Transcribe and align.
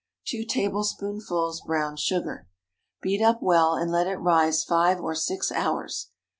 2 0.25 0.45
tablespoonfuls 0.45 1.61
brown 1.61 1.95
sugar. 1.95 2.47
Beat 3.03 3.21
up 3.21 3.37
well 3.39 3.75
and 3.75 3.91
let 3.91 4.07
it 4.07 4.15
rise 4.17 4.63
five 4.63 4.99
or 4.99 5.13
six 5.13 5.51
hours. 5.51 6.09